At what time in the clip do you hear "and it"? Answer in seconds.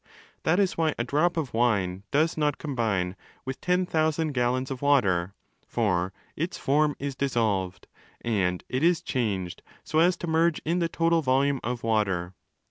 8.21-8.81